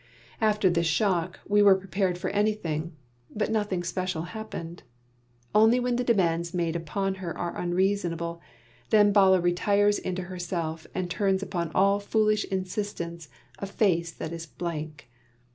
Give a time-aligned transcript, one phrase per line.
[0.41, 2.93] After this shock we were prepared for anything,
[3.29, 4.81] but nothing special happened;
[5.53, 8.41] only when the demands made upon her are unreasonable,
[8.89, 13.29] then Bala retires into herself and turns upon all foolish insistence
[13.59, 15.07] a face that is a blank.